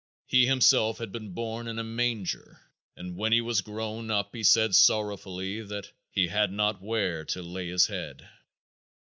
He 0.25 0.47
himself 0.47 0.97
had 0.97 1.11
been 1.11 1.29
born 1.33 1.67
in 1.67 1.77
a 1.77 1.83
manger 1.83 2.59
and 2.97 3.15
when 3.15 3.31
he 3.31 3.39
was 3.41 3.61
grown 3.61 4.09
up 4.09 4.33
he 4.33 4.43
said 4.43 4.73
sorrowfully 4.73 5.61
that 5.61 5.91
"he 6.09 6.25
had 6.27 6.51
not 6.51 6.81
where 6.81 7.23
to 7.25 7.43
lay 7.43 7.67
his 7.67 7.85
head." 7.85 8.27